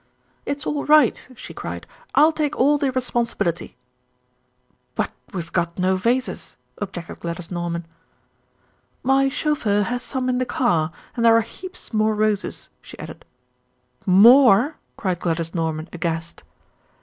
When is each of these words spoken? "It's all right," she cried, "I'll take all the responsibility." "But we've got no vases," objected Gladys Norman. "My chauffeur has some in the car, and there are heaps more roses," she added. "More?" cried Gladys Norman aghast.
"It's 0.47 0.65
all 0.65 0.83
right," 0.85 1.27
she 1.35 1.53
cried, 1.53 1.85
"I'll 2.15 2.31
take 2.31 2.55
all 2.55 2.79
the 2.79 2.91
responsibility." 2.91 3.77
"But 4.95 5.11
we've 5.31 5.53
got 5.53 5.77
no 5.77 5.95
vases," 5.95 6.57
objected 6.79 7.19
Gladys 7.19 7.51
Norman. 7.51 7.85
"My 9.03 9.29
chauffeur 9.29 9.83
has 9.83 10.01
some 10.01 10.27
in 10.27 10.39
the 10.39 10.45
car, 10.47 10.91
and 11.15 11.23
there 11.23 11.37
are 11.37 11.41
heaps 11.41 11.93
more 11.93 12.15
roses," 12.15 12.71
she 12.81 12.97
added. 12.97 13.25
"More?" 14.07 14.77
cried 14.97 15.19
Gladys 15.19 15.53
Norman 15.53 15.87
aghast. 15.93 16.41